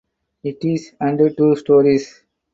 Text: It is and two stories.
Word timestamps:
It 0.43 0.65
is 0.65 0.93
and 0.99 1.19
two 1.37 1.55
stories. 1.57 2.23